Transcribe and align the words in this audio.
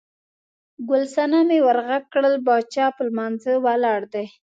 ګل 0.87 1.03
صنمې 1.15 1.59
ور 1.63 1.77
غږ 1.87 2.03
کړل، 2.13 2.33
باچا 2.47 2.85
په 2.95 3.01
لمانځه 3.07 3.53
ولاړ 3.65 4.01
دی. 4.13 4.25